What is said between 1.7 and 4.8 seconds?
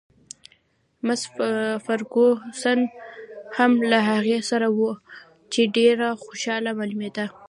فرګوسن هم له هغې سره